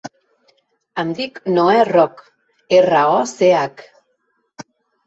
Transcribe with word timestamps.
Em 1.03 1.11
dic 1.19 1.37
Noè 1.59 1.83
Roch: 1.91 2.25
erra, 2.81 3.05
o, 3.21 3.25
ce, 3.37 3.53
hac. 3.61 3.89